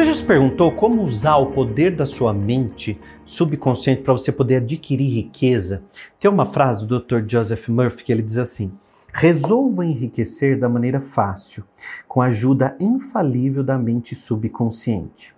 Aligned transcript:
Você 0.00 0.06
já 0.06 0.14
se 0.14 0.24
perguntou 0.24 0.72
como 0.72 1.02
usar 1.02 1.36
o 1.36 1.52
poder 1.52 1.94
da 1.94 2.06
sua 2.06 2.32
mente 2.32 2.98
subconsciente 3.22 4.00
para 4.00 4.14
você 4.14 4.32
poder 4.32 4.56
adquirir 4.56 5.14
riqueza? 5.14 5.82
Tem 6.18 6.30
uma 6.30 6.46
frase 6.46 6.86
do 6.86 6.98
Dr. 6.98 7.22
Joseph 7.28 7.68
Murphy 7.68 8.04
que 8.04 8.10
ele 8.10 8.22
diz 8.22 8.38
assim: 8.38 8.72
Resolva 9.12 9.84
enriquecer 9.84 10.58
da 10.58 10.70
maneira 10.70 11.02
fácil, 11.02 11.64
com 12.08 12.22
a 12.22 12.28
ajuda 12.28 12.78
infalível 12.80 13.62
da 13.62 13.76
mente 13.76 14.14
subconsciente. 14.14 15.34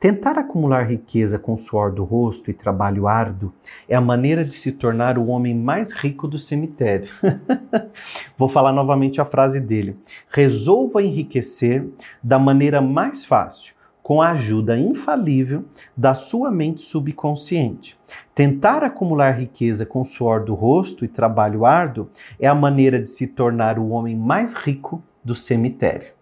Tentar 0.00 0.38
acumular 0.38 0.88
riqueza 0.88 1.38
com 1.38 1.54
suor 1.54 1.92
do 1.92 2.02
rosto 2.02 2.50
e 2.50 2.54
trabalho 2.54 3.06
árduo 3.06 3.52
é 3.86 3.94
a 3.94 4.00
maneira 4.00 4.42
de 4.42 4.54
se 4.54 4.72
tornar 4.72 5.18
o 5.18 5.26
homem 5.26 5.54
mais 5.54 5.92
rico 5.92 6.26
do 6.26 6.38
cemitério. 6.38 7.10
Vou 8.38 8.48
falar 8.48 8.72
novamente 8.72 9.20
a 9.20 9.24
frase 9.26 9.60
dele. 9.60 9.98
Resolva 10.30 11.02
enriquecer 11.02 11.86
da 12.22 12.38
maneira 12.38 12.80
mais 12.80 13.22
fácil, 13.26 13.74
com 14.08 14.22
a 14.22 14.30
ajuda 14.30 14.78
infalível 14.78 15.66
da 15.94 16.14
sua 16.14 16.50
mente 16.50 16.80
subconsciente. 16.80 17.94
Tentar 18.34 18.82
acumular 18.82 19.32
riqueza 19.32 19.84
com 19.84 20.02
suor 20.02 20.42
do 20.42 20.54
rosto 20.54 21.04
e 21.04 21.08
trabalho 21.08 21.66
árduo 21.66 22.08
é 22.40 22.46
a 22.46 22.54
maneira 22.54 22.98
de 22.98 23.10
se 23.10 23.26
tornar 23.26 23.78
o 23.78 23.90
homem 23.90 24.16
mais 24.16 24.54
rico 24.54 25.02
do 25.22 25.34
cemitério. 25.34 26.14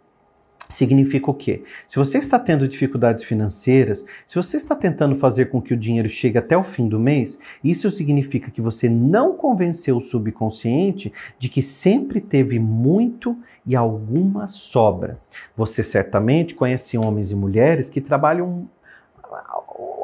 Significa 0.69 1.31
o 1.31 1.35
quê? 1.35 1.63
Se 1.87 1.97
você 1.97 2.19
está 2.19 2.41
tendo 2.41 2.67
dificuldades 2.67 3.23
financeiras, 3.23 4.05
se 4.27 4.35
você 4.35 4.57
está 4.57 4.75
tentando 4.75 5.15
fazer 5.15 5.47
com 5.47 5.63
que 5.63 5.73
o 5.73 5.77
dinheiro 5.77 6.09
chegue 6.09 6.39
até 6.39 6.57
o 6.57 6.65
fim 6.65 6.89
do 6.89 6.99
mês, 6.99 7.39
isso 7.63 7.89
significa 7.89 8.51
que 8.51 8.61
você 8.61 8.89
não 8.89 9.37
convenceu 9.37 9.97
o 9.97 10.01
subconsciente 10.01 11.13
de 11.39 11.49
que 11.49 11.63
sempre 11.63 12.21
teve 12.21 12.59
muito 12.59 13.39
e 13.67 13.75
alguma 13.75 14.47
sobra. 14.47 15.19
Você 15.55 15.83
certamente 15.83 16.55
conhece 16.55 16.97
homens 16.97 17.31
e 17.31 17.35
mulheres 17.35 17.91
que 17.91 18.01
trabalham 18.01 18.69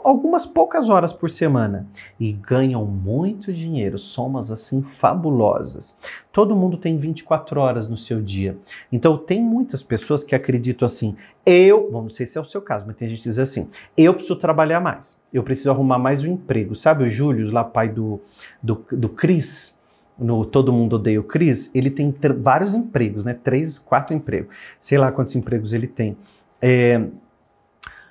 algumas 0.05 0.45
poucas 0.45 0.89
horas 0.89 1.13
por 1.13 1.31
semana 1.31 1.87
e 2.19 2.33
ganham 2.33 2.85
muito 2.85 3.53
dinheiro, 3.53 3.99
somas 3.99 4.51
assim 4.51 4.83
fabulosas. 4.83 5.97
Todo 6.33 6.57
mundo 6.57 6.77
tem 6.77 6.97
24 6.97 7.61
horas 7.61 7.89
no 7.89 7.97
seu 7.97 8.21
dia. 8.21 8.59
Então 8.91 9.17
tem 9.17 9.41
muitas 9.41 9.83
pessoas 9.83 10.25
que 10.25 10.35
acreditam 10.35 10.87
assim: 10.87 11.17
eu, 11.47 11.91
bom, 11.91 12.03
não 12.03 12.11
sei 12.11 12.27
se 12.27 12.37
é 12.37 12.41
o 12.41 12.45
seu 12.45 12.61
caso, 12.61 12.85
mas 12.87 12.97
tem 12.97 13.09
gente 13.09 13.23
que 13.23 13.29
diz 13.29 13.39
assim: 13.39 13.69
eu 13.97 14.13
preciso 14.15 14.37
trabalhar 14.37 14.81
mais, 14.81 15.19
eu 15.33 15.43
preciso 15.43 15.71
arrumar 15.71 15.99
mais 15.99 16.25
um 16.25 16.33
emprego. 16.33 16.75
Sabe 16.75 17.05
o 17.05 17.11
Júlio, 17.11 17.51
lá 17.53 17.65
pai 17.65 17.89
do, 17.89 18.21
do, 18.63 18.85
do 18.91 19.09
Cris? 19.09 19.77
No 20.23 20.45
Todo 20.45 20.73
Mundo 20.73 20.95
Odeia 20.95 21.21
o 21.21 21.25
Cris, 21.25 21.71
ele 21.75 21.91
tem 21.91 22.15
vários 22.41 22.75
empregos, 22.75 23.25
né? 23.25 23.35
Três, 23.35 23.79
quatro 23.79 24.15
empregos. 24.15 24.55
Sei 24.79 24.99
lá 24.99 25.11
quantos 25.11 25.35
empregos 25.35 25.73
ele 25.73 25.87
tem. 25.87 26.17
É, 26.61 27.03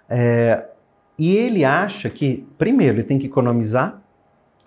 é, 0.10 0.66
e 1.18 1.36
ele 1.36 1.64
acha 1.64 2.10
que, 2.10 2.46
primeiro, 2.58 2.96
ele 2.98 3.04
tem 3.04 3.18
que 3.18 3.28
economizar 3.28 4.02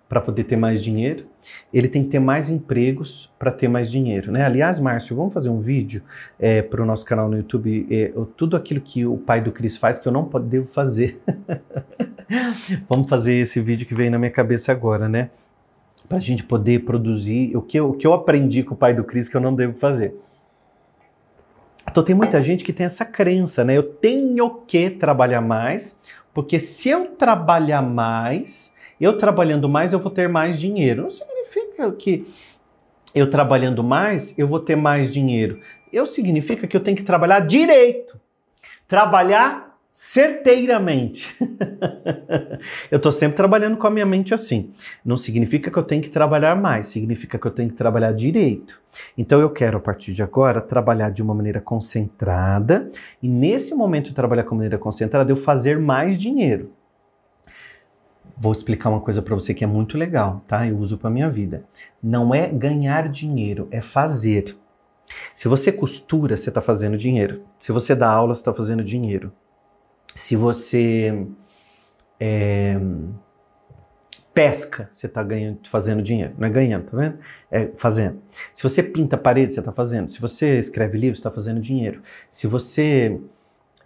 para 0.09 0.21
poder 0.21 0.45
ter 0.45 0.57
mais 0.57 0.83
dinheiro, 0.83 1.27
ele 1.73 1.89
tem 1.89 2.05
que 2.05 2.11
ter 2.11 2.19
mais 2.19 2.49
empregos 2.49 3.33
para 3.39 3.51
ter 3.51 3.69
mais 3.69 3.91
dinheiro. 3.91 4.31
Né? 4.31 4.45
Aliás, 4.45 4.79
Márcio, 4.79 5.17
vamos 5.17 5.35
fazer 5.35 5.49
um 5.49 5.61
vídeo 5.61 6.03
é, 6.39 6.63
para 6.63 6.83
o 6.83 6.87
nosso 6.87 7.05
canal 7.05 7.29
no 7.29 7.37
YouTube, 7.37 7.87
é, 7.91 8.13
tudo 8.37 8.57
aquilo 8.57 8.81
que 8.81 9.05
o 9.05 9.17
pai 9.17 9.41
do 9.41 9.51
Cris 9.51 9.77
faz 9.77 9.99
que 9.99 10.07
eu 10.07 10.13
não 10.13 10.31
devo 10.43 10.67
fazer. 10.67 11.21
vamos 12.89 13.09
fazer 13.09 13.35
esse 13.35 13.61
vídeo 13.61 13.87
que 13.87 13.95
veio 13.95 14.11
na 14.11 14.19
minha 14.19 14.31
cabeça 14.31 14.71
agora, 14.71 15.09
né? 15.09 15.31
Para 16.09 16.19
a 16.19 16.21
gente 16.21 16.45
poder 16.45 16.85
produzir 16.85 17.57
o 17.57 17.63
que, 17.63 17.79
eu, 17.79 17.91
o 17.91 17.95
que 17.95 18.07
eu 18.07 18.13
aprendi 18.13 18.63
com 18.63 18.75
o 18.75 18.77
pai 18.77 18.93
do 18.93 19.05
Cris 19.05 19.29
que 19.29 19.37
eu 19.37 19.41
não 19.41 19.55
devo 19.55 19.79
fazer. 19.79 20.15
Então 21.91 22.03
tem 22.03 22.15
muita 22.15 22.41
gente 22.41 22.65
que 22.65 22.73
tem 22.73 22.87
essa 22.87 23.05
crença, 23.05 23.65
né? 23.65 23.77
Eu 23.77 23.83
tenho 23.83 24.63
que 24.67 24.91
trabalhar 24.91 25.41
mais 25.41 25.99
porque 26.35 26.59
se 26.59 26.89
eu 26.89 27.07
trabalhar 27.13 27.81
mais, 27.81 28.75
eu 29.01 29.17
trabalhando 29.17 29.69
mais, 29.69 29.93
eu 29.93 30.01
vou 30.01 30.11
ter 30.11 30.29
mais 30.29 30.59
dinheiro. 30.59 31.05
Não 31.05 31.11
significa 31.11 31.91
que 31.93 32.27
eu 33.15 33.31
trabalhando 33.31 33.85
mais, 33.85 34.37
eu 34.37 34.49
vou 34.49 34.59
ter 34.59 34.75
mais 34.75 35.13
dinheiro. 35.13 35.61
Eu 35.93 36.05
significa 36.05 36.67
que 36.67 36.77
eu 36.77 36.81
tenho 36.81 36.97
que 36.97 37.05
trabalhar 37.05 37.39
direito. 37.41 38.21
Trabalhar 38.89 39.74
certeiramente. 39.95 41.37
eu 42.91 42.97
estou 42.97 43.13
sempre 43.13 43.37
trabalhando 43.37 43.77
com 43.77 43.87
a 43.87 43.91
minha 43.91 44.05
mente 44.05 44.35
assim. 44.35 44.73
Não 45.05 45.17
significa 45.17 45.71
que 45.71 45.79
eu 45.79 45.85
tenho 45.85 46.03
que 46.03 46.09
trabalhar 46.09 46.57
mais, 46.57 46.89
significa 46.89 47.39
que 47.39 47.47
eu 47.47 47.51
tenho 47.53 47.71
que 47.71 47.77
trabalhar 47.77 48.13
direito. 48.13 48.83
Então 49.17 49.41
eu 49.41 49.49
quero, 49.51 49.79
a 49.79 49.81
partir 49.81 50.13
de 50.13 50.21
agora, 50.21 50.61
trabalhar 50.61 51.11
de 51.11 51.23
uma 51.23 51.33
maneira 51.33 51.61
concentrada 51.61 52.91
e 53.23 53.29
nesse 53.29 53.73
momento 53.73 54.13
trabalhar 54.13 54.43
com 54.43 54.57
maneira 54.57 54.79
concentrada, 54.79 55.31
eu 55.31 55.37
fazer 55.37 55.79
mais 55.79 56.19
dinheiro. 56.19 56.73
Vou 58.37 58.51
explicar 58.51 58.91
uma 58.91 59.01
coisa 59.01 59.23
para 59.23 59.37
você 59.37 59.55
que 59.55 59.63
é 59.63 59.67
muito 59.67 59.97
legal, 59.97 60.43
tá? 60.49 60.67
Eu 60.67 60.77
uso 60.77 60.99
para 60.99 61.09
minha 61.09 61.31
vida. 61.31 61.67
Não 62.03 62.35
é 62.35 62.49
ganhar 62.49 63.09
dinheiro, 63.09 63.69
é 63.71 63.81
fazer. 63.81 64.57
Se 65.33 65.47
você 65.47 65.71
costura, 65.71 66.37
você 66.37 66.49
está 66.49 66.61
fazendo 66.61 66.97
dinheiro. 66.97 67.45
Se 67.61 67.71
você 67.71 67.95
dá 67.95 68.11
aula, 68.11 68.35
você 68.35 68.41
está 68.41 68.53
fazendo 68.53 68.83
dinheiro 68.83 69.33
se 70.15 70.37
você 70.37 71.27
é, 72.21 72.79
pesca, 74.33 74.89
você 74.93 75.07
está 75.07 75.23
ganhando, 75.23 75.61
fazendo 75.69 76.03
dinheiro. 76.03 76.35
Não 76.37 76.47
é 76.47 76.51
ganhando, 76.51 76.91
tá 76.91 76.97
vendo? 76.97 77.19
É 77.51 77.67
fazendo. 77.77 78.21
Se 78.53 78.63
você 78.63 78.83
pinta 78.83 79.17
parede, 79.17 79.53
você 79.53 79.61
está 79.61 79.73
fazendo. 79.73 80.11
Se 80.11 80.21
você 80.21 80.59
escreve 80.59 80.99
livros, 80.99 81.21
você 81.21 81.29
está 81.29 81.31
fazendo 81.31 81.61
dinheiro. 81.61 82.03
Se 82.29 82.47
você 82.47 83.21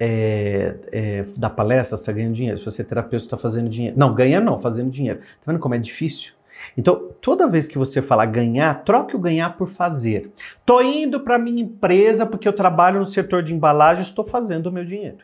é, 0.01 0.75
é, 0.91 1.25
dá 1.37 1.51
palestra, 1.51 1.97
você 1.97 2.03
está 2.03 2.13
ganhando 2.13 2.35
dinheiro. 2.35 2.59
Se 2.59 2.65
você 2.65 2.83
é 2.83 2.85
terapeuta, 2.85 3.21
você 3.21 3.27
está 3.27 3.37
fazendo 3.37 3.69
dinheiro. 3.69 3.99
Não, 3.99 4.15
ganhar 4.15 4.41
não, 4.41 4.59
fazendo 4.59 4.91
dinheiro. 4.91 5.21
Tá 5.21 5.53
vendo 5.53 5.61
como 5.61 5.75
é 5.75 5.79
difícil? 5.79 6.33
Então, 6.77 7.11
toda 7.21 7.47
vez 7.47 7.69
que 7.69 7.79
você 7.79 8.03
falar 8.03 8.27
ganhar, 8.27 8.83
troque 8.85 9.15
o 9.15 9.19
ganhar 9.19 9.57
por 9.57 9.69
fazer. 9.69 10.33
Tô 10.65 10.81
indo 10.81 11.21
para 11.21 11.39
minha 11.39 11.63
empresa 11.63 12.27
porque 12.27 12.49
eu 12.49 12.53
trabalho 12.53 12.99
no 12.99 13.07
setor 13.07 13.43
de 13.43 13.55
embalagem, 13.55 14.03
estou 14.03 14.25
fazendo 14.25 14.67
o 14.67 14.73
meu 14.73 14.85
dinheiro. 14.85 15.19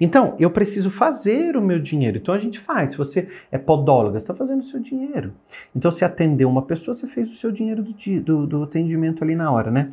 Então, 0.00 0.34
eu 0.38 0.50
preciso 0.50 0.90
fazer 0.90 1.56
o 1.56 1.62
meu 1.62 1.78
dinheiro. 1.78 2.18
Então 2.18 2.34
a 2.34 2.38
gente 2.38 2.58
faz. 2.58 2.90
Se 2.90 2.96
você 2.96 3.28
é 3.50 3.58
podóloga, 3.58 4.18
você 4.18 4.24
está 4.24 4.34
fazendo 4.34 4.60
o 4.60 4.64
seu 4.64 4.80
dinheiro. 4.80 5.32
Então, 5.74 5.90
se 5.90 6.04
atendeu 6.04 6.48
uma 6.48 6.62
pessoa, 6.62 6.94
você 6.94 7.06
fez 7.06 7.32
o 7.32 7.36
seu 7.36 7.50
dinheiro 7.50 7.82
do, 7.82 7.92
do, 8.20 8.46
do 8.46 8.62
atendimento 8.62 9.22
ali 9.24 9.34
na 9.34 9.50
hora, 9.50 9.70
né? 9.70 9.92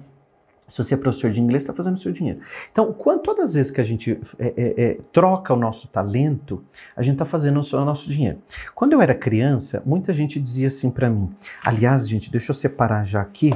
Se 0.72 0.82
você 0.82 0.94
é 0.94 0.98
professor 0.98 1.30
de 1.30 1.42
inglês, 1.42 1.64
está 1.64 1.74
fazendo 1.74 1.96
o 1.96 2.00
seu 2.00 2.14
dinheiro. 2.14 2.40
Então, 2.72 2.94
quando, 2.94 3.22
todas 3.22 3.50
as 3.50 3.54
vezes 3.56 3.72
que 3.72 3.82
a 3.82 3.84
gente 3.84 4.18
é, 4.40 4.54
é, 4.56 4.84
é, 4.84 4.98
troca 5.12 5.54
o 5.54 5.58
nosso 5.58 5.90
talento, 5.90 6.64
a 6.96 7.02
gente 7.02 7.16
está 7.16 7.26
fazendo 7.26 7.60
o, 7.60 7.76
o 7.76 7.86
nosso 7.86 8.10
dinheiro. 8.10 8.38
Quando 8.74 8.94
eu 8.94 9.02
era 9.02 9.14
criança, 9.14 9.84
muita 9.86 10.14
gente 10.14 10.40
dizia 10.40 10.68
assim 10.68 10.90
para 10.90 11.10
mim. 11.10 11.30
Aliás, 11.62 12.08
gente, 12.08 12.32
deixa 12.32 12.52
eu 12.52 12.56
separar 12.56 13.04
já 13.04 13.20
aqui 13.20 13.54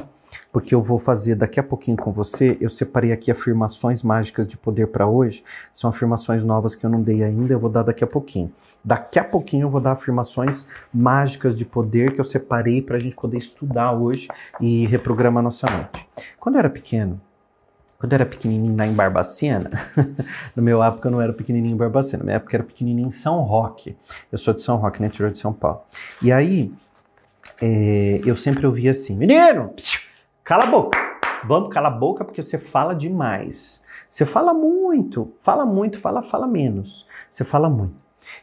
porque 0.51 0.73
eu 0.73 0.81
vou 0.81 0.97
fazer 0.97 1.35
daqui 1.35 1.59
a 1.59 1.63
pouquinho 1.63 1.97
com 1.97 2.12
você. 2.12 2.57
Eu 2.62 2.69
separei 2.69 3.12
aqui 3.12 3.31
afirmações 3.31 4.03
mágicas 4.03 4.47
de 4.47 4.57
poder 4.57 4.88
para 4.88 5.07
hoje. 5.07 5.44
São 5.72 5.90
afirmações 5.90 6.44
novas 6.44 6.75
que 6.75 6.85
eu 6.85 6.90
não 6.90 7.01
dei 7.01 7.23
ainda, 7.23 7.53
eu 7.53 7.59
vou 7.59 7.69
dar 7.69 7.84
daqui 7.84 8.03
a 8.03 8.07
pouquinho. 8.07 8.51
Daqui 8.84 9.19
a 9.19 9.23
pouquinho 9.23 9.66
eu 9.66 9.69
vou 9.69 9.81
dar 9.81 9.91
afirmações 9.91 10.68
mágicas 10.94 11.56
de 11.56 11.66
poder 11.66 12.13
que 12.13 12.19
eu 12.19 12.25
separei 12.25 12.81
para 12.81 12.97
a 12.97 13.00
gente 13.00 13.16
poder 13.16 13.38
estudar 13.38 13.91
hoje 13.94 14.28
e 14.59 14.85
reprogramar 14.85 15.44
nossa 15.44 15.68
mente. 15.69 16.07
Quando 16.40 16.56
eu 16.56 16.59
era 16.59 16.69
pequeno, 16.69 17.19
quando 17.97 18.13
eu 18.13 18.17
era 18.17 18.25
pequenininho 18.25 18.75
lá 18.78 18.85
em 18.85 18.94
Barbacena, 18.94 19.69
no 20.56 20.62
meu 20.62 20.84
época 20.84 21.07
eu 21.07 21.12
não 21.12 21.22
era 21.22 21.34
pequenininho 21.34 21.73
em 21.73 21.78
Barbacena, 21.78 22.19
na 22.19 22.25
minha 22.25 22.35
época 22.35 22.56
era 22.56 22.63
pequenininho 22.63 23.07
em 23.07 23.12
São 23.12 23.41
Roque. 23.41 23.96
Eu 24.31 24.38
sou 24.38 24.53
de 24.53 24.62
São 24.62 24.78
Roque, 24.78 25.00
no 25.00 25.07
interior 25.07 25.31
de 25.31 25.40
São 25.40 25.53
Paulo. 25.53 25.81
E 26.22 26.31
aí, 26.31 26.72
é, 27.62 28.22
eu 28.25 28.35
sempre 28.35 28.66
ouvia 28.67 28.91
assim, 28.91 29.16
menino, 29.16 29.69
psiu, 29.69 30.02
Cala 30.45 30.66
a 30.66 30.67
boca. 30.67 30.99
Vamos, 31.43 31.73
cala 31.73 31.87
a 31.87 31.91
boca 31.91 32.23
porque 32.23 32.43
você 32.43 32.59
fala 32.59 32.93
demais. 32.93 33.84
Você 34.08 34.28
fala 34.28 34.53
muito, 34.53 35.34
fala 35.40 35.66
muito, 35.66 35.97
fala, 35.97 36.22
fala 36.22 36.46
menos. 36.46 37.08
Você 37.28 37.43
fala 37.43 37.67
muito. 37.67 37.96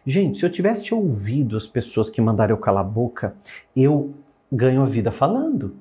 Gente, 0.05 0.37
se 0.37 0.45
eu 0.45 0.51
tivesse 0.51 0.93
ouvido 0.93 1.57
as 1.57 1.69
pessoas 1.69 2.11
que 2.11 2.21
mandaram 2.21 2.57
eu 2.57 2.61
calar 2.61 2.85
a 2.85 2.89
boca, 2.89 3.37
eu 3.77 4.13
ganho 4.51 4.83
a 4.83 4.87
vida 4.87 5.13
falando. 5.13 5.77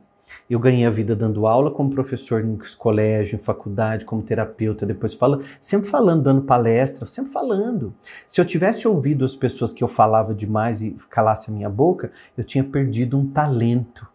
Eu 0.47 0.59
ganhei 0.59 0.85
a 0.85 0.91
vida 0.91 1.15
dando 1.15 1.47
aula 1.47 1.71
como 1.71 1.89
professor 1.89 2.45
em 2.45 2.55
colégio, 2.77 3.33
em 3.35 3.39
faculdade, 3.39 4.05
como 4.05 4.21
terapeuta, 4.21 4.85
depois 4.85 5.15
falando, 5.15 5.43
sempre 5.59 5.89
falando, 5.89 6.21
dando 6.21 6.43
palestra, 6.43 7.07
sempre 7.07 7.31
falando. 7.31 7.95
Se 8.27 8.39
eu 8.39 8.45
tivesse 8.45 8.87
ouvido 8.87 9.25
as 9.25 9.33
pessoas 9.33 9.73
que 9.73 9.83
eu 9.83 9.87
falava 9.87 10.35
demais 10.35 10.83
e 10.83 10.95
calasse 11.09 11.49
a 11.49 11.53
minha 11.53 11.69
boca, 11.69 12.11
eu 12.37 12.43
tinha 12.43 12.63
perdido 12.63 13.17
um 13.17 13.27
talento. 13.27 14.07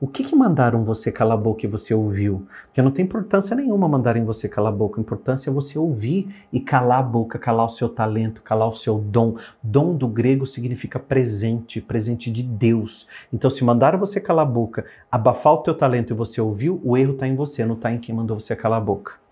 O 0.00 0.06
que, 0.06 0.24
que 0.24 0.36
mandaram 0.36 0.84
você 0.84 1.10
calar 1.12 1.38
a 1.38 1.40
boca 1.40 1.64
e 1.64 1.68
você 1.68 1.94
ouviu? 1.94 2.46
Porque 2.66 2.82
não 2.82 2.90
tem 2.90 3.04
importância 3.04 3.56
nenhuma 3.56 3.88
mandarem 3.88 4.24
você 4.24 4.48
calar 4.48 4.72
a 4.72 4.76
boca. 4.76 5.00
A 5.00 5.02
importância 5.02 5.50
é 5.50 5.52
você 5.52 5.78
ouvir 5.78 6.34
e 6.52 6.60
calar 6.60 7.00
a 7.00 7.02
boca, 7.02 7.38
calar 7.38 7.66
o 7.66 7.70
seu 7.70 7.88
talento, 7.88 8.42
calar 8.42 8.68
o 8.68 8.72
seu 8.72 8.98
dom. 8.98 9.36
Dom 9.62 9.96
do 9.96 10.08
grego 10.08 10.46
significa 10.46 10.98
presente, 10.98 11.80
presente 11.80 12.30
de 12.30 12.42
Deus. 12.42 13.06
Então, 13.32 13.50
se 13.50 13.64
mandaram 13.64 13.98
você 13.98 14.20
calar 14.20 14.46
a 14.46 14.50
boca, 14.50 14.84
abafar 15.10 15.54
o 15.54 15.58
teu 15.58 15.74
talento 15.74 16.12
e 16.12 16.16
você 16.16 16.40
ouviu, 16.40 16.80
o 16.84 16.96
erro 16.96 17.12
está 17.12 17.26
em 17.26 17.34
você, 17.34 17.64
não 17.64 17.74
está 17.74 17.92
em 17.92 17.98
quem 17.98 18.14
mandou 18.14 18.38
você 18.38 18.56
calar 18.56 18.78
a 18.78 18.84
boca. 18.84 19.29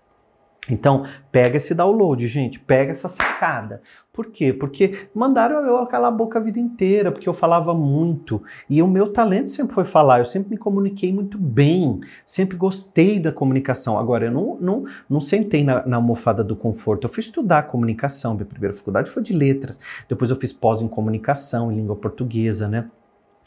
Então, 0.69 1.05
pega 1.31 1.57
esse 1.57 1.73
download, 1.73 2.27
gente, 2.27 2.59
pega 2.59 2.91
essa 2.91 3.07
sacada. 3.07 3.81
Por 4.11 4.27
quê? 4.27 4.51
Porque 4.51 5.07
mandaram 5.15 5.61
eu 5.65 5.85
calar 5.85 6.11
a 6.11 6.15
boca 6.15 6.39
a 6.39 6.41
vida 6.41 6.59
inteira, 6.59 7.11
porque 7.11 7.29
eu 7.29 7.33
falava 7.33 7.73
muito. 7.73 8.43
E 8.69 8.81
o 8.81 8.87
meu 8.87 9.13
talento 9.13 9.49
sempre 9.49 9.73
foi 9.73 9.85
falar, 9.85 10.19
eu 10.19 10.25
sempre 10.25 10.49
me 10.49 10.57
comuniquei 10.57 11.13
muito 11.13 11.37
bem, 11.37 12.01
sempre 12.25 12.57
gostei 12.57 13.19
da 13.19 13.31
comunicação. 13.31 13.97
Agora, 13.97 14.25
eu 14.25 14.31
não, 14.31 14.57
não, 14.59 14.83
não 15.09 15.21
sentei 15.21 15.63
na, 15.63 15.85
na 15.85 15.95
almofada 15.95 16.43
do 16.43 16.55
conforto, 16.55 17.05
eu 17.05 17.09
fui 17.09 17.21
estudar 17.21 17.63
comunicação. 17.63 18.33
Minha 18.33 18.45
primeira 18.45 18.75
faculdade 18.75 19.09
foi 19.09 19.23
de 19.23 19.31
letras, 19.31 19.79
depois 20.09 20.29
eu 20.29 20.35
fiz 20.35 20.51
pós 20.51 20.81
em 20.81 20.87
comunicação, 20.87 21.71
em 21.71 21.75
língua 21.75 21.95
portuguesa, 21.95 22.67
né? 22.67 22.89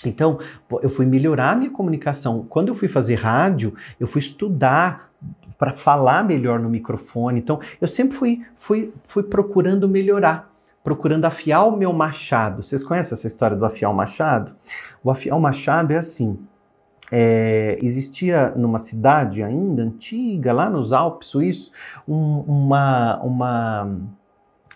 Então, 0.05 0.39
eu 0.83 0.89
fui 0.89 1.07
melhorar 1.07 1.53
a 1.53 1.57
minha 1.57 1.71
comunicação. 1.71 2.47
Quando 2.49 2.69
eu 2.69 2.75
fui 2.75 2.89
fazer 2.89 3.15
rádio, 3.17 3.75
eu 4.01 4.07
fui 4.07 4.21
estudar 4.21 5.13
para 5.63 5.75
falar 5.75 6.25
melhor 6.25 6.59
no 6.59 6.69
microfone. 6.69 7.39
Então, 7.39 7.61
eu 7.81 7.87
sempre 7.87 8.17
fui, 8.17 8.45
fui, 8.57 8.93
fui 9.05 9.23
procurando 9.23 9.89
melhorar, 9.89 10.53
procurando 10.83 11.25
afiar 11.25 11.69
o 11.69 11.77
meu 11.77 11.93
machado. 11.93 12.65
Vocês 12.65 12.83
conhecem 12.83 13.15
essa 13.15 13.29
história 13.29 13.57
do 13.57 13.65
afiar 13.65 13.89
o 13.89 13.95
machado? 13.95 14.57
O 15.05 15.09
afiar 15.09 15.37
o 15.37 15.41
machado 15.41 15.93
é 15.93 15.99
assim. 15.99 16.37
É, 17.13 17.79
existia 17.81 18.53
numa 18.57 18.79
cidade 18.79 19.41
ainda 19.41 19.85
antiga, 19.85 20.53
lá 20.53 20.69
nos 20.69 20.93
Alpes 20.93 21.29
suíços, 21.29 21.71
um, 22.09 22.41
uma, 22.41 23.23
uma, 23.23 23.99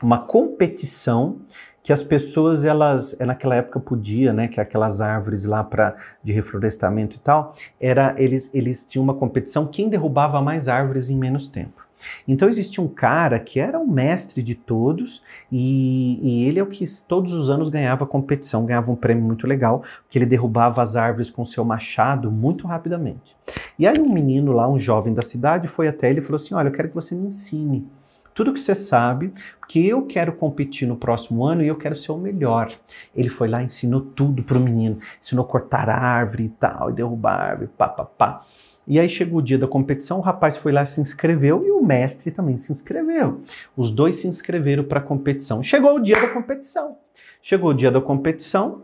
uma 0.02 0.18
competição 0.18 1.38
que 1.82 1.92
as 1.92 2.02
pessoas 2.02 2.64
elas 2.64 3.14
é, 3.20 3.24
naquela 3.24 3.54
época 3.54 3.78
podia, 3.78 4.32
né, 4.32 4.48
que 4.48 4.60
aquelas 4.60 5.00
árvores 5.00 5.44
lá 5.44 5.62
para 5.62 5.94
de 6.22 6.32
reflorestamento 6.32 7.16
e 7.16 7.20
tal, 7.20 7.52
era 7.80 8.14
eles 8.18 8.50
eles 8.52 8.84
tinham 8.84 9.04
uma 9.04 9.14
competição 9.14 9.66
quem 9.66 9.88
derrubava 9.88 10.42
mais 10.42 10.68
árvores 10.68 11.10
em 11.10 11.16
menos 11.16 11.46
tempo. 11.46 11.86
Então 12.26 12.48
existia 12.48 12.82
um 12.82 12.88
cara 12.88 13.38
que 13.38 13.58
era 13.58 13.78
o 13.78 13.86
mestre 13.86 14.42
de 14.42 14.54
todos 14.54 15.22
e, 15.50 16.18
e, 16.20 16.44
ele 16.44 16.58
é 16.58 16.62
o 16.62 16.66
que 16.66 16.84
todos 17.06 17.32
os 17.32 17.48
anos 17.48 17.68
ganhava 17.68 18.04
competição, 18.04 18.66
ganhava 18.66 18.90
um 18.90 18.96
prêmio 18.96 19.24
muito 19.24 19.46
legal, 19.46 19.82
porque 20.02 20.18
ele 20.18 20.26
derrubava 20.26 20.82
as 20.82 20.96
árvores 20.96 21.30
com 21.30 21.44
seu 21.44 21.64
machado 21.64 22.30
muito 22.30 22.66
rapidamente. 22.66 23.36
E 23.78 23.86
aí 23.86 23.98
um 23.98 24.12
menino 24.12 24.52
lá, 24.52 24.68
um 24.68 24.78
jovem 24.78 25.14
da 25.14 25.22
cidade, 25.22 25.68
foi 25.68 25.88
até 25.88 26.10
ele 26.10 26.18
e 26.18 26.22
falou 26.22 26.36
assim: 26.36 26.54
Olha, 26.54 26.68
eu 26.68 26.72
quero 26.72 26.88
que 26.88 26.94
você 26.94 27.14
me 27.14 27.28
ensine 27.28 27.86
tudo 28.36 28.52
que 28.52 28.60
você 28.60 28.74
sabe, 28.74 29.32
porque 29.58 29.78
eu 29.78 30.02
quero 30.02 30.30
competir 30.34 30.86
no 30.86 30.94
próximo 30.94 31.42
ano 31.42 31.64
e 31.64 31.68
eu 31.68 31.74
quero 31.74 31.94
ser 31.94 32.12
o 32.12 32.18
melhor. 32.18 32.70
Ele 33.14 33.30
foi 33.30 33.48
lá 33.48 33.62
e 33.62 33.64
ensinou 33.64 34.02
tudo 34.02 34.42
pro 34.42 34.60
menino, 34.60 34.98
ensinou 35.18 35.42
a 35.42 35.48
cortar 35.48 35.88
árvore 35.88 36.44
e 36.44 36.48
tal, 36.50 36.90
e 36.90 36.92
derrubar 36.92 37.40
árvore, 37.40 37.70
pá, 37.78 37.88
pá, 37.88 38.04
pá. 38.04 38.42
E 38.86 39.00
aí 39.00 39.08
chegou 39.08 39.38
o 39.38 39.42
dia 39.42 39.56
da 39.56 39.66
competição, 39.66 40.18
o 40.18 40.20
rapaz 40.20 40.54
foi 40.54 40.70
lá 40.70 40.84
se 40.84 41.00
inscreveu 41.00 41.64
e 41.64 41.70
o 41.70 41.82
mestre 41.82 42.30
também 42.30 42.58
se 42.58 42.70
inscreveu. 42.70 43.40
Os 43.74 43.90
dois 43.90 44.16
se 44.16 44.28
inscreveram 44.28 44.84
para 44.84 45.00
a 45.00 45.02
competição. 45.02 45.62
Chegou 45.62 45.96
o 45.96 45.98
dia 45.98 46.20
da 46.20 46.28
competição. 46.28 46.98
Chegou 47.40 47.70
o 47.70 47.74
dia 47.74 47.90
da 47.90 48.02
competição 48.02 48.82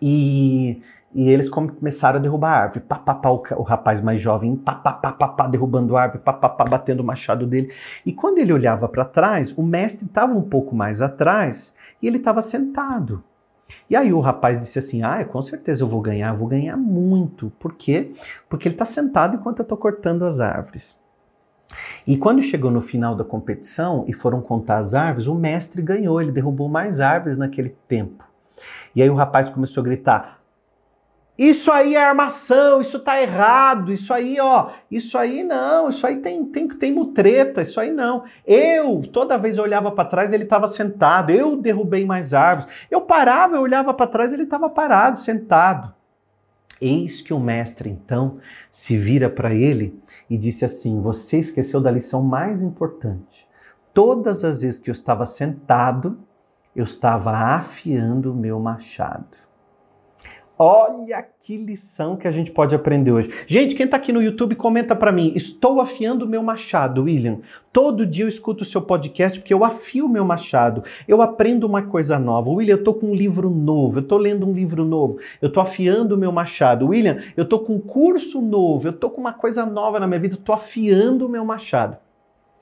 e 0.00 0.80
e 1.14 1.30
eles 1.30 1.48
começaram 1.48 2.18
a 2.18 2.22
derrubar 2.22 2.52
a 2.52 2.62
árvore. 2.62 2.80
Pá, 2.80 2.96
pá, 2.96 3.14
pá, 3.14 3.30
o, 3.30 3.42
o, 3.56 3.62
rapaz 3.62 4.00
mais 4.00 4.20
jovem, 4.20 4.54
pá, 4.56 4.74
pá, 4.74 4.92
pá, 4.92 5.12
pá, 5.12 5.28
pá, 5.28 5.46
derrubando 5.46 5.96
a 5.96 6.02
árvore, 6.02 6.22
pá, 6.22 6.32
pá, 6.32 6.48
pá, 6.48 6.64
batendo 6.64 7.00
o 7.00 7.04
machado 7.04 7.46
dele. 7.46 7.72
E 8.04 8.12
quando 8.12 8.38
ele 8.38 8.52
olhava 8.52 8.88
para 8.88 9.04
trás, 9.04 9.56
o 9.56 9.62
mestre 9.62 10.06
estava 10.06 10.34
um 10.34 10.42
pouco 10.42 10.74
mais 10.74 11.00
atrás 11.00 11.74
e 12.02 12.06
ele 12.06 12.18
estava 12.18 12.42
sentado. 12.42 13.24
E 13.88 13.96
aí 13.96 14.12
o 14.12 14.20
rapaz 14.20 14.58
disse 14.58 14.78
assim: 14.78 15.02
Ah, 15.02 15.24
com 15.24 15.40
certeza 15.42 15.82
eu 15.82 15.88
vou 15.88 16.00
ganhar, 16.00 16.32
vou 16.34 16.48
ganhar 16.48 16.76
muito. 16.76 17.52
Por 17.58 17.74
quê? 17.74 18.12
Porque 18.48 18.68
ele 18.68 18.74
está 18.74 18.84
sentado 18.84 19.36
enquanto 19.36 19.60
eu 19.60 19.62
estou 19.62 19.78
cortando 19.78 20.24
as 20.24 20.40
árvores. 20.40 20.98
E 22.06 22.16
quando 22.16 22.42
chegou 22.42 22.70
no 22.70 22.80
final 22.80 23.14
da 23.14 23.24
competição 23.24 24.04
e 24.08 24.12
foram 24.14 24.40
contar 24.40 24.78
as 24.78 24.94
árvores, 24.94 25.26
o 25.26 25.34
mestre 25.34 25.82
ganhou, 25.82 26.20
ele 26.20 26.32
derrubou 26.32 26.68
mais 26.68 27.00
árvores 27.00 27.36
naquele 27.36 27.76
tempo. 27.86 28.24
E 28.94 29.02
aí 29.02 29.10
o 29.10 29.14
rapaz 29.14 29.48
começou 29.48 29.82
a 29.82 29.84
gritar: 29.84 30.37
isso 31.38 31.70
aí 31.70 31.94
é 31.94 32.04
armação, 32.04 32.80
isso 32.80 32.98
tá 32.98 33.22
errado, 33.22 33.92
isso 33.92 34.12
aí, 34.12 34.40
ó, 34.40 34.70
isso 34.90 35.16
aí 35.16 35.44
não, 35.44 35.88
isso 35.88 36.04
aí 36.04 36.16
tem 36.16 36.44
tem 36.44 36.66
tem 36.66 36.92
mutreta, 36.92 37.62
isso 37.62 37.78
aí 37.78 37.92
não. 37.92 38.24
Eu, 38.44 39.02
toda 39.12 39.38
vez 39.38 39.56
eu 39.56 39.62
olhava 39.62 39.92
para 39.92 40.08
trás, 40.08 40.32
ele 40.32 40.42
estava 40.42 40.66
sentado. 40.66 41.30
Eu 41.30 41.56
derrubei 41.56 42.04
mais 42.04 42.34
árvores. 42.34 42.68
Eu 42.90 43.02
parava, 43.02 43.54
eu 43.54 43.62
olhava 43.62 43.94
para 43.94 44.08
trás, 44.08 44.32
ele 44.32 44.42
estava 44.42 44.68
parado, 44.68 45.20
sentado. 45.20 45.94
Eis 46.80 47.20
que 47.20 47.32
o 47.32 47.38
mestre 47.38 47.88
então 47.88 48.38
se 48.68 48.96
vira 48.96 49.30
para 49.30 49.54
ele 49.54 49.96
e 50.28 50.36
disse 50.36 50.64
assim: 50.64 51.00
Você 51.00 51.38
esqueceu 51.38 51.80
da 51.80 51.90
lição 51.90 52.20
mais 52.20 52.62
importante. 52.62 53.46
Todas 53.94 54.44
as 54.44 54.62
vezes 54.62 54.80
que 54.80 54.90
eu 54.90 54.92
estava 54.92 55.24
sentado, 55.24 56.18
eu 56.74 56.82
estava 56.82 57.30
afiando 57.30 58.32
o 58.32 58.36
meu 58.36 58.58
machado. 58.58 59.48
Olha 60.60 61.24
que 61.38 61.56
lição 61.56 62.16
que 62.16 62.26
a 62.26 62.32
gente 62.32 62.50
pode 62.50 62.74
aprender 62.74 63.12
hoje. 63.12 63.30
Gente, 63.46 63.76
quem 63.76 63.84
está 63.84 63.96
aqui 63.96 64.12
no 64.12 64.20
YouTube, 64.20 64.56
comenta 64.56 64.96
para 64.96 65.12
mim. 65.12 65.32
Estou 65.36 65.80
afiando 65.80 66.24
o 66.24 66.28
meu 66.28 66.42
machado, 66.42 67.04
William. 67.04 67.38
Todo 67.72 68.04
dia 68.04 68.24
eu 68.24 68.28
escuto 68.28 68.64
o 68.64 68.66
seu 68.66 68.82
podcast 68.82 69.38
porque 69.38 69.54
eu 69.54 69.64
afio 69.64 70.06
o 70.06 70.08
meu 70.08 70.24
machado. 70.24 70.82
Eu 71.06 71.22
aprendo 71.22 71.64
uma 71.64 71.82
coisa 71.82 72.18
nova. 72.18 72.50
William, 72.50 72.74
eu 72.74 72.78
estou 72.78 72.94
com 72.94 73.10
um 73.10 73.14
livro 73.14 73.48
novo. 73.48 73.98
Eu 73.98 74.02
estou 74.02 74.18
lendo 74.18 74.48
um 74.48 74.52
livro 74.52 74.84
novo. 74.84 75.18
Eu 75.40 75.46
estou 75.46 75.62
afiando 75.62 76.16
o 76.16 76.18
meu 76.18 76.32
machado. 76.32 76.88
William, 76.88 77.18
eu 77.36 77.44
estou 77.44 77.60
com 77.60 77.76
um 77.76 77.80
curso 77.80 78.42
novo. 78.42 78.88
Eu 78.88 78.92
estou 78.92 79.10
com 79.10 79.20
uma 79.20 79.32
coisa 79.32 79.64
nova 79.64 80.00
na 80.00 80.08
minha 80.08 80.18
vida. 80.18 80.36
Eu 80.44 80.54
afiando 80.54 81.24
o 81.24 81.28
meu 81.28 81.44
machado. 81.44 81.96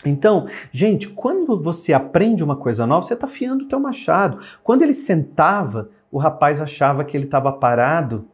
Então, 0.05 0.47
gente, 0.71 1.09
quando 1.09 1.59
você 1.59 1.95
aprende 1.95 2.45
uma 2.45 2.57
coisa 2.57 2.87
nova, 2.87 3.07
você 3.07 3.15
está 3.15 3.27
afiando 3.27 3.65
o 3.65 3.69
teu 3.69 3.81
machado. 3.81 4.39
Quando 4.63 4.83
ele 4.83 4.93
sentava 4.93 5.89
o 6.17 6.19
rapaz 6.19 6.63
achava 6.63 7.05
que 7.05 7.15
ele 7.15 7.27
estava 7.27 7.53
parado 7.53 8.27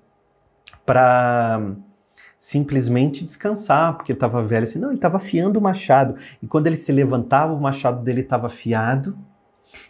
para 0.86 1.72
simplesmente 2.38 3.24
descansar, 3.24 3.94
porque 3.94 4.12
ele 4.12 4.16
estava 4.16 4.40
velho. 4.40 4.62
Assim, 4.62 4.78
não, 4.78 4.90
ele 4.90 4.94
estava 4.94 5.16
afiando 5.16 5.58
o 5.58 5.62
machado. 5.62 6.14
E 6.40 6.46
quando 6.46 6.68
ele 6.68 6.76
se 6.76 6.92
levantava, 6.92 7.52
o 7.52 7.60
machado 7.60 8.00
dele 8.04 8.20
estava 8.20 8.46
afiado 8.46 9.18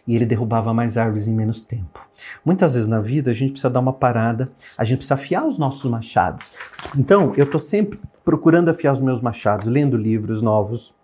e 0.07 0.15
ele 0.15 0.25
derrubava 0.25 0.73
mais 0.73 0.97
árvores 0.97 1.27
em 1.27 1.35
menos 1.35 1.61
tempo. 1.61 1.99
Muitas 2.43 2.73
vezes 2.73 2.87
na 2.87 2.99
vida 2.99 3.29
a 3.29 3.33
gente 3.33 3.51
precisa 3.51 3.69
dar 3.69 3.79
uma 3.79 3.93
parada, 3.93 4.51
a 4.75 4.83
gente 4.83 4.97
precisa 4.97 5.13
afiar 5.13 5.45
os 5.45 5.59
nossos 5.59 5.91
machados. 5.91 6.51
Então, 6.97 7.31
eu 7.37 7.43
estou 7.43 7.59
sempre 7.59 7.99
procurando 8.25 8.69
afiar 8.69 8.93
os 8.93 9.01
meus 9.01 9.21
machados, 9.21 9.67
lendo 9.67 9.95
livros 9.95 10.41
novos, 10.41 10.95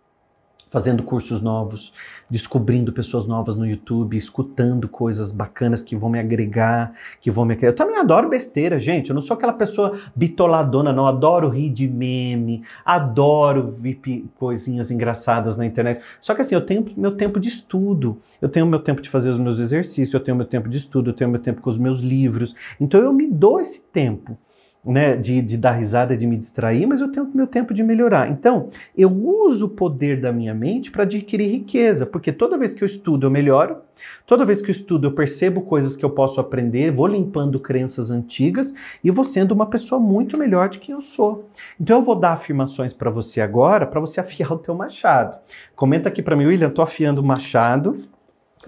fazendo 0.70 1.02
cursos 1.04 1.42
novos, 1.42 1.92
descobrindo 2.30 2.94
pessoas 2.94 3.26
novas 3.26 3.56
no 3.56 3.66
YouTube, 3.66 4.16
escutando 4.16 4.88
coisas 4.88 5.32
bacanas 5.32 5.82
que 5.82 5.96
vão 5.96 6.10
me 6.10 6.20
agregar, 6.20 6.94
que 7.20 7.32
vão 7.32 7.44
me 7.44 7.58
Eu 7.62 7.74
também 7.74 7.98
adoro 7.98 8.30
besteira, 8.30 8.80
gente. 8.80 9.10
Eu 9.10 9.16
não 9.16 9.22
sou 9.22 9.36
aquela 9.36 9.54
pessoa 9.54 10.00
bitoladona, 10.16 10.94
não. 10.94 11.08
Adoro 11.08 11.50
rir 11.50 11.70
de 11.70 11.88
meme, 11.88 12.64
adoro 12.86 13.70
ver 13.70 14.00
coisinhas 14.36 14.92
engraçadas 14.92 15.58
na 15.58 15.66
internet. 15.66 16.02
Só 16.22 16.36
que 16.36 16.42
assim, 16.42 16.56
eu 16.56 16.62
tenho 16.62 16.86
meu 16.96 17.12
tempo 17.12 17.40
de 17.40 17.50
estudo, 17.50 18.22
eu 18.42 18.48
tenho 18.48 18.68
meu 18.68 18.80
tempo 18.80 19.02
de 19.02 19.10
fazer 19.10 19.30
os 19.30 19.38
meus 19.38 19.58
exercícios, 19.60 20.14
eu 20.14 20.20
tenho 20.20 20.38
meu 20.38 20.46
tempo 20.46 20.70
de 20.70 20.78
estudo, 20.78 21.10
eu 21.10 21.14
tenho 21.14 21.30
meu 21.30 21.40
tempo 21.40 21.62
com 21.62 21.70
os 21.70 21.78
meus 21.78 22.00
livros. 22.00 22.56
Então 22.80 23.02
eu 23.02 23.12
me 23.12 23.28
dou 23.28 23.60
esse 23.60 23.84
tempo 23.86 24.38
né, 24.84 25.16
de, 25.16 25.42
de 25.42 25.58
dar 25.58 25.74
risada, 25.74 26.16
de 26.16 26.26
me 26.26 26.38
distrair, 26.38 26.86
mas 26.86 27.02
eu 27.02 27.12
tenho 27.12 27.30
meu 27.34 27.46
tempo 27.46 27.74
de 27.74 27.84
melhorar. 27.84 28.30
Então, 28.30 28.70
eu 28.98 29.12
uso 29.12 29.66
o 29.66 29.70
poder 29.70 30.22
da 30.22 30.32
minha 30.32 30.54
mente 30.54 30.90
para 30.90 31.04
adquirir 31.04 31.52
riqueza, 31.52 32.06
porque 32.06 32.32
toda 32.32 32.58
vez 32.58 32.74
que 32.74 32.84
eu 32.84 32.86
estudo 32.86 33.28
eu 33.28 33.32
melhoro, 33.32 33.78
toda 34.26 34.46
vez 34.46 34.62
que 34.62 34.70
eu 34.70 34.72
estudo 34.72 35.08
eu 35.08 35.12
percebo 35.12 35.62
coisas 35.62 35.96
que 35.96 36.06
eu 36.06 36.10
posso 36.10 36.40
aprender, 36.40 36.92
vou 36.92 37.08
limpando 37.08 37.60
crenças 37.60 38.10
antigas 38.10 38.74
e 39.04 39.12
vou 39.12 39.26
sendo 39.26 39.52
uma 39.52 39.66
pessoa 39.66 40.00
muito 40.00 40.38
melhor 40.38 40.70
de 40.70 40.80
quem 40.80 40.96
eu 40.96 41.02
sou. 41.02 41.50
Então 41.80 41.98
eu 41.98 42.04
vou 42.04 42.16
dar 42.16 42.34
afirmações 42.34 42.94
para 42.94 43.10
você 43.10 43.42
agora, 43.42 43.86
para 43.86 44.00
você 44.00 44.20
afiar 44.22 44.54
o 44.54 44.58
teu 44.58 44.74
machado. 44.74 45.38
Comenta 45.76 46.08
aqui 46.08 46.22
para 46.22 46.36
mim, 46.36 46.46
William, 46.46 46.70
tô 46.70 46.82
afiando 46.82 47.22
o 47.22 47.24
machado. 47.24 47.98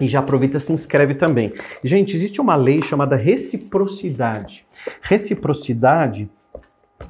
E 0.00 0.08
já 0.08 0.20
aproveita 0.20 0.56
e 0.56 0.60
se 0.60 0.72
inscreve 0.72 1.14
também. 1.14 1.52
Gente, 1.84 2.16
existe 2.16 2.40
uma 2.40 2.56
lei 2.56 2.80
chamada 2.82 3.14
reciprocidade. 3.14 4.64
Reciprocidade 5.02 6.30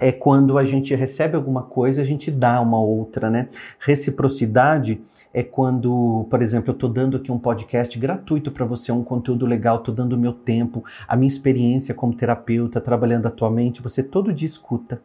é 0.00 0.10
quando 0.10 0.58
a 0.58 0.64
gente 0.64 0.94
recebe 0.94 1.36
alguma 1.36 1.62
coisa, 1.62 2.02
a 2.02 2.04
gente 2.04 2.30
dá 2.30 2.60
uma 2.60 2.80
outra, 2.80 3.30
né? 3.30 3.48
Reciprocidade 3.78 5.00
é 5.32 5.42
quando, 5.42 6.26
por 6.28 6.42
exemplo, 6.42 6.70
eu 6.70 6.74
estou 6.74 6.90
dando 6.90 7.16
aqui 7.16 7.30
um 7.30 7.38
podcast 7.38 7.96
gratuito 7.98 8.50
para 8.50 8.66
você, 8.66 8.90
um 8.92 9.04
conteúdo 9.04 9.46
legal, 9.46 9.78
estou 9.78 9.94
dando 9.94 10.14
o 10.14 10.18
meu 10.18 10.32
tempo, 10.32 10.84
a 11.06 11.16
minha 11.16 11.28
experiência 11.28 11.94
como 11.94 12.14
terapeuta, 12.14 12.80
trabalhando 12.80 13.26
atualmente, 13.26 13.82
você 13.82 14.02
todo 14.02 14.32
dia 14.32 14.46
escuta. 14.46 15.00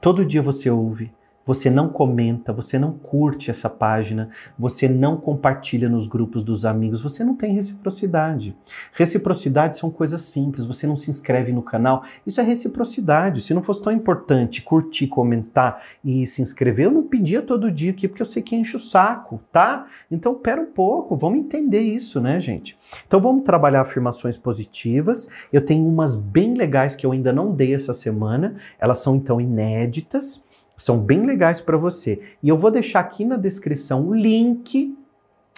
Todo 0.00 0.24
dia 0.24 0.40
você 0.40 0.70
ouve 0.70 1.12
você 1.48 1.70
não 1.70 1.88
comenta, 1.88 2.52
você 2.52 2.78
não 2.78 2.92
curte 2.92 3.50
essa 3.50 3.70
página, 3.70 4.28
você 4.58 4.86
não 4.86 5.16
compartilha 5.16 5.88
nos 5.88 6.06
grupos 6.06 6.42
dos 6.42 6.66
amigos, 6.66 7.00
você 7.00 7.24
não 7.24 7.34
tem 7.34 7.54
reciprocidade. 7.54 8.54
Reciprocidade 8.92 9.78
são 9.78 9.90
coisas 9.90 10.20
simples, 10.20 10.66
você 10.66 10.86
não 10.86 10.94
se 10.94 11.10
inscreve 11.10 11.50
no 11.50 11.62
canal, 11.62 12.04
isso 12.26 12.38
é 12.38 12.44
reciprocidade. 12.44 13.40
Se 13.40 13.54
não 13.54 13.62
fosse 13.62 13.82
tão 13.82 13.90
importante 13.90 14.60
curtir, 14.60 15.06
comentar 15.06 15.82
e 16.04 16.26
se 16.26 16.42
inscrever, 16.42 16.84
eu 16.84 16.90
não 16.90 17.04
pedia 17.04 17.40
todo 17.40 17.72
dia 17.72 17.92
aqui, 17.92 18.06
porque 18.06 18.20
eu 18.20 18.26
sei 18.26 18.42
que 18.42 18.54
enche 18.54 18.76
o 18.76 18.78
saco, 18.78 19.40
tá? 19.50 19.86
Então, 20.10 20.34
pera 20.34 20.60
um 20.60 20.70
pouco, 20.70 21.16
vamos 21.16 21.38
entender 21.38 21.80
isso, 21.80 22.20
né, 22.20 22.38
gente? 22.38 22.78
Então, 23.06 23.22
vamos 23.22 23.42
trabalhar 23.42 23.80
afirmações 23.80 24.36
positivas. 24.36 25.30
Eu 25.50 25.64
tenho 25.64 25.88
umas 25.88 26.14
bem 26.14 26.52
legais 26.52 26.94
que 26.94 27.06
eu 27.06 27.12
ainda 27.12 27.32
não 27.32 27.54
dei 27.54 27.72
essa 27.72 27.94
semana, 27.94 28.56
elas 28.78 28.98
são 28.98 29.16
então 29.16 29.40
inéditas, 29.40 30.46
são 30.78 30.96
bem 30.96 31.26
legais 31.26 31.60
para 31.60 31.76
você. 31.76 32.20
E 32.40 32.48
eu 32.48 32.56
vou 32.56 32.70
deixar 32.70 33.00
aqui 33.00 33.24
na 33.24 33.36
descrição 33.36 34.06
o 34.08 34.14
link 34.14 34.96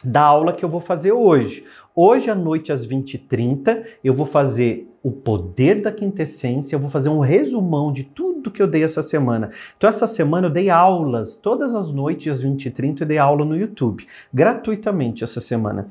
da 0.03 0.23
aula 0.23 0.55
que 0.55 0.65
eu 0.65 0.69
vou 0.69 0.81
fazer 0.81 1.13
hoje. 1.13 1.63
Hoje 1.95 2.31
à 2.31 2.35
noite, 2.35 2.73
às 2.73 2.87
20h30, 2.87 3.85
eu 4.03 4.15
vou 4.15 4.25
fazer 4.25 4.89
o 5.03 5.11
poder 5.11 5.83
da 5.83 5.93
quintessência, 5.93 6.75
eu 6.75 6.81
vou 6.81 6.89
fazer 6.89 7.11
um 7.11 7.21
resumão 7.21 7.93
de 7.93 8.05
tudo 8.05 8.51
que 8.51 8.63
eu 8.63 8.67
dei 8.67 8.83
essa 8.83 9.03
semana. 9.03 9.51
Então, 9.77 9.89
essa 9.89 10.07
semana 10.07 10.47
eu 10.47 10.51
dei 10.51 10.71
aulas, 10.71 11.37
todas 11.37 11.75
as 11.75 11.91
noites, 11.91 12.39
às 12.39 12.45
20h30, 12.45 13.03
eu 13.03 13.07
dei 13.07 13.19
aula 13.19 13.45
no 13.45 13.57
YouTube, 13.57 14.07
gratuitamente 14.33 15.23
essa 15.23 15.41
semana. 15.41 15.89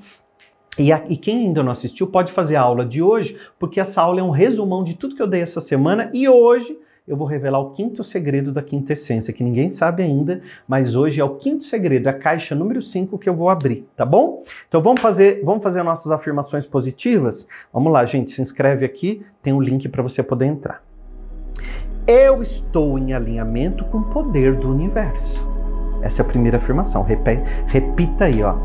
E, 0.78 0.92
a, 0.92 1.04
e, 1.08 1.18
quem 1.18 1.46
ainda 1.46 1.62
não 1.62 1.72
assistiu 1.72 2.08
pode 2.08 2.32
fazer 2.32 2.56
a 2.56 2.62
aula 2.62 2.86
de 2.86 3.02
hoje, 3.02 3.38
porque 3.60 3.80
essa 3.80 4.02
aula 4.02 4.22
é 4.22 4.24
um 4.24 4.32
resumão 4.32 4.84
de 4.84 4.96
tudo 4.96 5.16
que 5.16 5.22
eu 5.22 5.28
dei 5.28 5.42
essa 5.42 5.62
semana 5.62 6.10
e 6.14 6.28
hoje 6.28 6.80
eu 7.10 7.18
vou 7.18 7.26
revelar 7.26 7.60
o 7.60 7.72
quinto 7.72 8.04
segredo 8.04 8.52
da 8.52 8.62
quinta 8.62 8.94
essência, 8.94 9.34
que 9.34 9.44
ninguém 9.44 9.68
sabe 9.68 10.04
ainda, 10.04 10.42
mas 10.68 10.96
hoje 10.96 11.20
é 11.20 11.24
o 11.24 11.38
quinto 11.38 11.64
segredo, 11.64 12.08
a 12.08 12.14
caixa 12.14 12.54
número 12.54 12.84
5 12.84 13.18
que 13.18 13.28
eu 13.28 13.34
vou 13.34 13.50
abrir, 13.50 13.88
tá 13.96 14.06
bom? 14.06 14.44
Então 14.68 14.80
vamos 14.80 15.02
fazer, 15.02 15.42
vamos 15.44 15.64
fazer 15.64 15.82
nossas 15.82 16.12
afirmações 16.12 16.68
positivas? 16.68 17.48
Vamos 17.74 17.92
lá, 17.92 18.06
gente, 18.06 18.30
se 18.30 18.44
inscreve 18.44 18.86
aqui, 18.86 19.26
tem 19.42 19.52
um 19.52 19.60
link 19.60 19.90
para 19.90 20.04
você 20.04 20.22
poder 20.22 20.46
entrar. 20.46 20.84
Eu 22.08 22.44
estou 22.44 23.00
em 23.00 23.12
alinhamento 23.12 23.84
com 23.86 23.98
o 23.98 24.04
poder 24.04 24.56
do 24.56 24.70
universo. 24.70 25.48
Essa 26.04 26.22
é 26.22 26.26
a 26.26 26.28
primeira 26.28 26.58
afirmação. 26.58 27.04
Repita 27.66 28.26
aí, 28.26 28.44
ó. 28.44 28.56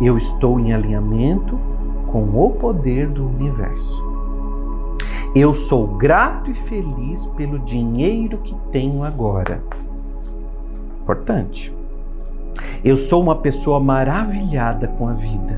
Eu 0.00 0.16
estou 0.16 0.58
em 0.60 0.72
alinhamento 0.72 1.58
com 2.06 2.22
o 2.22 2.50
poder 2.52 3.08
do 3.08 3.26
universo. 3.26 4.09
Eu 5.34 5.54
sou 5.54 5.86
grato 5.86 6.50
e 6.50 6.54
feliz 6.54 7.24
pelo 7.36 7.60
dinheiro 7.60 8.38
que 8.38 8.54
tenho 8.72 9.04
agora. 9.04 9.62
Importante. 11.02 11.72
Eu 12.84 12.96
sou 12.96 13.22
uma 13.22 13.36
pessoa 13.36 13.78
maravilhada 13.78 14.88
com 14.88 15.06
a 15.06 15.12
vida. 15.12 15.56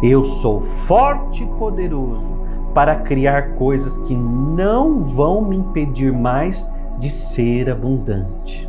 Eu 0.00 0.22
sou 0.22 0.60
forte 0.60 1.42
e 1.42 1.46
poderoso 1.58 2.38
para 2.72 2.94
criar 2.94 3.56
coisas 3.56 3.96
que 3.96 4.14
não 4.14 5.00
vão 5.00 5.42
me 5.42 5.56
impedir 5.56 6.12
mais 6.12 6.72
de 7.00 7.10
ser 7.10 7.68
abundante. 7.68 8.68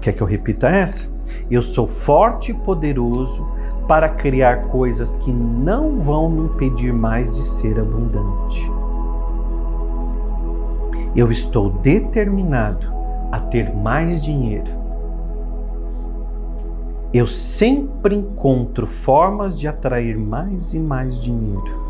Quer 0.00 0.14
que 0.14 0.22
eu 0.22 0.26
repita 0.26 0.68
essa? 0.68 1.10
Eu 1.50 1.62
sou 1.62 1.86
forte 1.86 2.52
e 2.52 2.54
poderoso 2.54 3.46
para 3.88 4.08
criar 4.08 4.68
coisas 4.68 5.14
que 5.14 5.32
não 5.32 5.98
vão 5.98 6.28
me 6.28 6.42
impedir 6.42 6.92
mais 6.92 7.34
de 7.34 7.42
ser 7.42 7.78
abundante. 7.78 8.70
Eu 11.14 11.30
estou 11.30 11.70
determinado 11.70 12.86
a 13.32 13.40
ter 13.40 13.74
mais 13.74 14.22
dinheiro. 14.22 14.70
Eu 17.12 17.26
sempre 17.26 18.14
encontro 18.14 18.86
formas 18.86 19.58
de 19.58 19.66
atrair 19.66 20.16
mais 20.16 20.72
e 20.72 20.78
mais 20.78 21.20
dinheiro. 21.20 21.80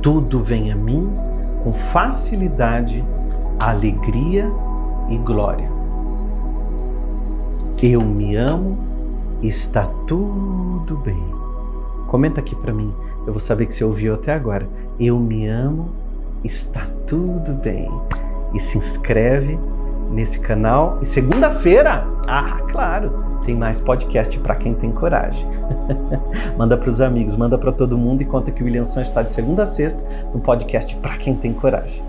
Tudo 0.00 0.38
vem 0.44 0.70
a 0.70 0.76
mim 0.76 1.10
com 1.64 1.72
facilidade, 1.72 3.04
alegria 3.58 4.48
e 5.08 5.16
glória. 5.18 5.73
Eu 7.86 8.00
me 8.00 8.34
amo, 8.34 8.78
está 9.42 9.84
tudo 10.06 10.96
bem. 11.04 11.22
Comenta 12.06 12.40
aqui 12.40 12.56
para 12.56 12.72
mim, 12.72 12.94
eu 13.26 13.32
vou 13.34 13.40
saber 13.40 13.66
que 13.66 13.74
você 13.74 13.84
ouviu 13.84 14.14
até 14.14 14.32
agora. 14.32 14.66
Eu 14.98 15.18
me 15.18 15.46
amo, 15.46 15.90
está 16.42 16.88
tudo 17.06 17.52
bem. 17.52 17.90
E 18.54 18.58
se 18.58 18.78
inscreve 18.78 19.58
nesse 20.10 20.40
canal. 20.40 20.98
E 21.02 21.04
segunda-feira, 21.04 22.06
ah, 22.26 22.62
claro, 22.72 23.22
tem 23.44 23.54
mais 23.54 23.82
podcast 23.82 24.38
para 24.38 24.54
quem 24.54 24.72
tem 24.72 24.90
coragem. 24.90 25.46
manda 26.56 26.78
para 26.78 26.88
os 26.88 27.02
amigos, 27.02 27.36
manda 27.36 27.58
para 27.58 27.70
todo 27.70 27.98
mundo 27.98 28.22
e 28.22 28.24
conta 28.24 28.50
que 28.50 28.62
o 28.62 28.64
William 28.64 28.84
Santos 28.86 29.10
está 29.10 29.20
de 29.20 29.30
segunda 29.30 29.64
a 29.64 29.66
sexta 29.66 30.02
no 30.32 30.40
podcast 30.40 30.96
para 30.96 31.18
quem 31.18 31.36
tem 31.36 31.52
coragem. 31.52 32.02